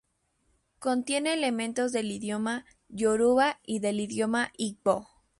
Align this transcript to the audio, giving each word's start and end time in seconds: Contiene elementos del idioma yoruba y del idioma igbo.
Contiene 0.79 1.31
elementos 1.31 1.91
del 1.91 2.09
idioma 2.11 2.65
yoruba 2.89 3.59
y 3.63 3.81
del 3.81 3.99
idioma 3.99 4.51
igbo. 4.57 5.07